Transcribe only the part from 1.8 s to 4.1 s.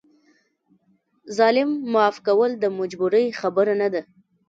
معاف کول د مجبورۍ خبره نه ده.